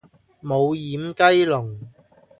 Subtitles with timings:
[0.41, 1.77] 冇厴雞籠